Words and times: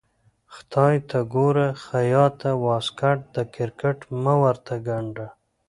خدای 0.53 0.95
ته 1.09 1.19
ګوره 1.33 1.67
خياطه 1.85 2.51
واسکټ 2.65 3.19
د 3.35 3.37
کرکټ 3.53 3.97
مه 4.23 4.33
ورته 4.43 4.75
ګنډه. 4.87 5.27